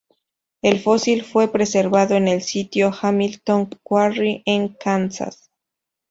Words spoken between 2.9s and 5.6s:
Hamilton Quarry en Kansas.